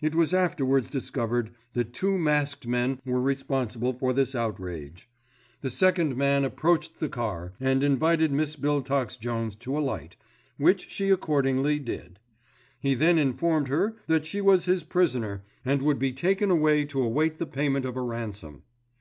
[0.00, 5.08] "It was afterwards discovered that two masked men were responsible for this outrage.
[5.60, 10.14] The second man approached the car, and invited Miss Biltox Jones to alight,
[10.56, 12.20] which she accordingly did.
[12.78, 17.02] He then informed her that she was his prisoner, and would be taken away to
[17.02, 18.62] await the payment of a ransom.